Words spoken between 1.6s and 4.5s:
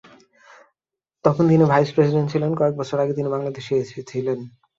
Vice president ছিলেন, কয়েক বছর আগে তিনি বাংলাদেশে এসেছিলেন।